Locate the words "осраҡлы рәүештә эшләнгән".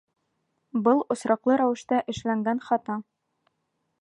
1.15-2.67